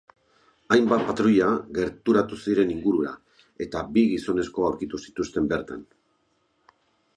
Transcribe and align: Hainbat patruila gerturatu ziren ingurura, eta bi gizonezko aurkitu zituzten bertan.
Hainbat 0.75 1.03
patruila 1.09 1.49
gerturatu 1.75 2.39
ziren 2.47 2.71
ingurura, 2.77 3.13
eta 3.67 3.85
bi 3.97 4.07
gizonezko 4.15 4.67
aurkitu 4.71 5.03
zituzten 5.07 5.55
bertan. 5.55 5.85